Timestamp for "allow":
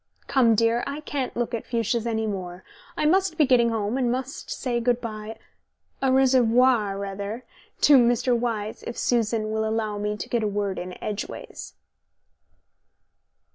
9.63-9.99